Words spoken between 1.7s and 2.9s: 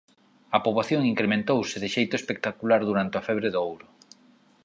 de xeito espectacular